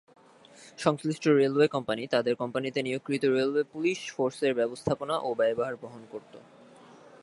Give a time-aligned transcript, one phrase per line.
[0.77, 6.33] সংশ্লিষ্ট railway company তাদের কোম্পানিতে নিয়োগকৃত রেলওয়ে পুলিশ ফোর্সের ব্যবস্থাপনা ও ব্যয়ভার বহন করত।